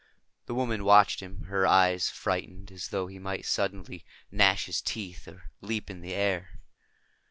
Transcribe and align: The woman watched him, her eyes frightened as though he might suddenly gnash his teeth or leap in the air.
The 0.47 0.55
woman 0.55 0.83
watched 0.83 1.19
him, 1.19 1.41
her 1.43 1.67
eyes 1.67 2.09
frightened 2.09 2.71
as 2.71 2.87
though 2.87 3.05
he 3.05 3.19
might 3.19 3.45
suddenly 3.45 4.03
gnash 4.31 4.65
his 4.65 4.81
teeth 4.81 5.27
or 5.27 5.51
leap 5.61 5.91
in 5.91 6.01
the 6.01 6.15
air. 6.15 6.59